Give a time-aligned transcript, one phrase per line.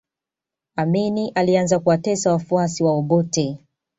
[0.75, 3.57] amini alianza kuwatesa wafuasi wa obote